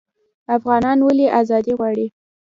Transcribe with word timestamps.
افغانان 0.57 0.97
ولې 1.01 1.27
ازادي 1.41 1.73
غواړي؟ 1.79 2.07